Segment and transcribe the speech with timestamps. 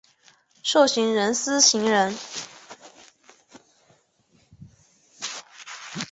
[0.63, 2.11] 授行人司行人。